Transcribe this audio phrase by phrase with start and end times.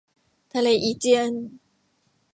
[0.53, 1.33] ทะเลอีเจียน